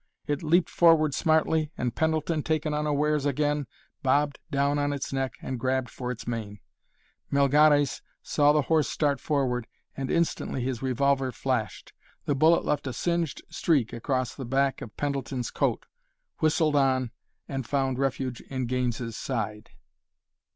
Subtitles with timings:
[0.25, 3.67] It leaped forward smartly and Pendleton, taken unawares again,
[4.01, 6.59] bobbed down on its neck and grabbed for its mane.
[7.31, 11.93] Melgares saw the horse start forward and instantly his revolver flashed.
[12.25, 15.85] The bullet left a singed streak across the back of Pendleton's coat,
[16.39, 17.11] whistled on,
[17.47, 19.69] and found refuge in Gaines's side.